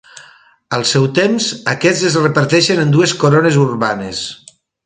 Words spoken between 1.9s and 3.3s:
es reparteixen en dues